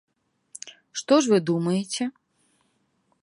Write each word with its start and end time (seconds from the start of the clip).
Што 1.01 1.13
ж 1.25 1.33
вы 1.33 1.39
думаеце? 1.51 2.03